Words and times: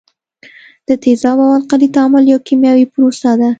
د 0.87 0.89
تیزاب 1.03 1.37
او 1.43 1.49
القلي 1.57 1.87
تعامل 1.95 2.23
یو 2.33 2.39
کیمیاوي 2.47 2.85
پروسه 2.93 3.29
ده. 3.39 3.49